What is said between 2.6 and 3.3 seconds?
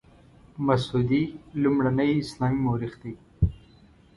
مورخ دی.